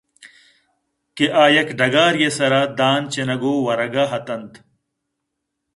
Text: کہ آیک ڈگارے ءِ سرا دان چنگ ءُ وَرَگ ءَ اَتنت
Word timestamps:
کہ 1.15 1.25
آیک 1.43 1.67
ڈگارے 1.79 2.27
ءِ 2.27 2.35
سرا 2.37 2.61
دان 2.77 3.01
چنگ 3.13 3.43
ءُ 3.51 3.53
وَرَگ 3.65 3.95
ءَ 4.03 4.13
اَتنت 4.17 4.53